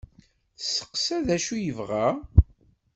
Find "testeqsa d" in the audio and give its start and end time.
0.57-1.27